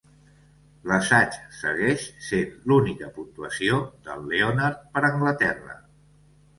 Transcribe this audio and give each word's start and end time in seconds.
L'assaig 0.91 1.37
segueix 1.57 2.07
sent 2.29 2.57
l'única 2.73 3.13
puntuació 3.21 3.79
del 4.11 4.27
Leonard 4.35 4.85
per 4.99 5.09
Anglaterra. 5.15 5.83